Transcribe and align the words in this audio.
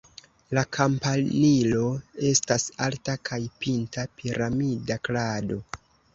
La 0.57 0.61
kampanilo 0.77 1.81
estas 2.31 2.65
alta 2.87 3.15
kaj 3.31 3.41
pinta 3.67 4.09
piramida 4.19 5.01
krado. 5.11 5.63